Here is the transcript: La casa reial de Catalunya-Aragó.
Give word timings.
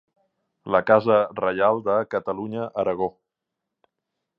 La 0.75 0.81
casa 0.87 1.19
reial 1.41 1.85
de 1.91 2.01
Catalunya-Aragó. 2.17 3.15